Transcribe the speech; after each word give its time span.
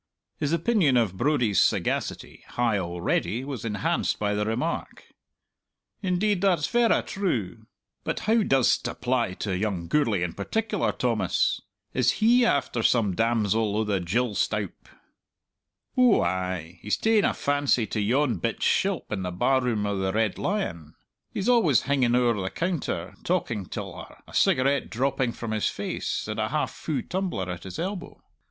His 0.39 0.51
opinion 0.51 0.97
of 0.97 1.15
Brodie's 1.15 1.61
sagacity, 1.61 2.43
high 2.47 2.79
already, 2.79 3.43
was 3.43 3.63
enhanced 3.63 4.17
by 4.17 4.33
the 4.33 4.45
remark. 4.47 5.03
"Indeed, 6.01 6.41
that's 6.41 6.65
verra 6.67 7.03
true. 7.05 7.67
But 8.03 8.21
how 8.21 8.41
does't 8.41 8.87
apply 8.87 9.35
to 9.35 9.55
young 9.55 9.87
Gourlay 9.87 10.23
in 10.23 10.33
particular, 10.33 10.91
Thomas? 10.91 11.61
Is 11.93 12.13
he 12.13 12.43
after 12.47 12.81
some 12.81 13.13
damsel 13.13 13.77
o' 13.77 13.83
the 13.83 13.99
gill 13.99 14.33
stoup?" 14.33 14.89
"Ou 15.95 16.21
ay 16.23 16.79
he's 16.81 16.97
ta'en 16.97 17.23
a 17.23 17.35
fancy 17.35 17.85
to 17.85 18.01
yon 18.01 18.37
bit 18.39 18.61
shilp 18.63 19.11
in 19.11 19.21
the 19.21 19.29
bar 19.29 19.61
room 19.61 19.85
o' 19.85 19.95
the 19.99 20.11
Red 20.11 20.39
Lion. 20.39 20.95
He's 21.31 21.47
always 21.47 21.83
hinging 21.83 22.15
owre 22.15 22.41
the 22.41 22.49
counter 22.49 23.13
talking 23.23 23.67
till 23.67 23.95
her, 23.95 24.17
a 24.27 24.33
cigarette 24.33 24.89
dropping 24.89 25.33
from 25.33 25.51
his 25.51 25.69
face, 25.69 26.27
and 26.27 26.39
a 26.39 26.49
half 26.49 26.71
fu' 26.73 27.03
tumbler 27.03 27.47
at 27.51 27.65
his 27.65 27.77
elbow. 27.77 28.19